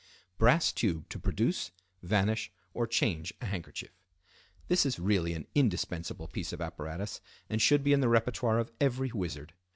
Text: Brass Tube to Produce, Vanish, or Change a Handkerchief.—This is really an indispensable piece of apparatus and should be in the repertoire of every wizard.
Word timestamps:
Brass 0.39 0.71
Tube 0.71 1.07
to 1.09 1.19
Produce, 1.19 1.69
Vanish, 2.01 2.51
or 2.73 2.87
Change 2.87 3.35
a 3.39 3.45
Handkerchief.—This 3.45 4.83
is 4.83 4.97
really 4.97 5.33
an 5.35 5.45
indispensable 5.53 6.27
piece 6.27 6.51
of 6.51 6.59
apparatus 6.59 7.21
and 7.51 7.61
should 7.61 7.83
be 7.83 7.93
in 7.93 8.01
the 8.01 8.09
repertoire 8.09 8.57
of 8.57 8.71
every 8.81 9.11
wizard. 9.13 9.53